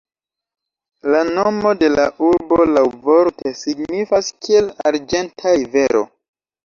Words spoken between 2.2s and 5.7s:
urbo laŭvorte signifas kiel "arĝenta